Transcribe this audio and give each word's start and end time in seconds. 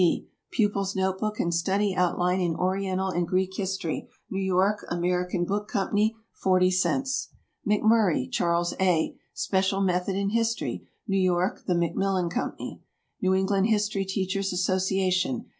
B. 0.01 0.27
"Pupil's 0.51 0.95
Notebook 0.95 1.39
and 1.39 1.53
Study 1.53 1.93
Outline 1.95 2.41
in 2.41 2.55
Oriental 2.55 3.09
and 3.09 3.27
Greek 3.27 3.51
History." 3.55 4.09
New 4.31 4.41
York, 4.43 4.83
American 4.89 5.45
Book 5.45 5.67
Co. 5.67 5.91
40 6.33 6.71
cents. 6.71 7.27
MCMURRAY, 7.67 8.31
CHARLES 8.31 8.73
A. 8.79 9.15
"Special 9.35 9.79
Method 9.81 10.15
In 10.15 10.31
History." 10.31 10.87
New 11.07 11.19
York, 11.21 11.65
the 11.67 11.75
Macmillan 11.75 12.31
Co. 12.31 12.51
NEW 13.21 13.35
ENGLAND 13.35 13.67
HISTORY 13.67 14.05
TEACHERS' 14.05 14.51
ASSOCIATION. 14.51 15.45